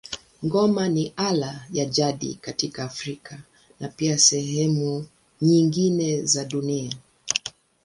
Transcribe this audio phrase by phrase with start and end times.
[0.45, 3.39] Ngoma ni ala ya jadi katika Afrika
[3.79, 5.05] na pia sehemu
[5.41, 6.93] nyingine za dunia.